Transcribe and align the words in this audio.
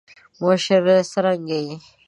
مشره 0.41 0.97
څرنګه 1.11 1.59
یی. 1.65 1.73